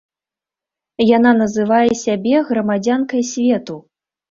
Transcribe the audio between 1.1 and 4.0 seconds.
Яна называе сябе грамадзянкай свету.